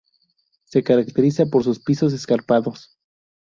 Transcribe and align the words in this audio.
Se 0.65 0.83
caracteriza 0.83 1.45
por 1.45 1.63
sus 1.63 1.79
pisos 1.79 2.11
escarpados. 2.13 2.97